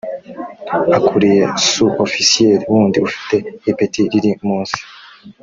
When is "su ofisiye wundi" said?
1.69-2.97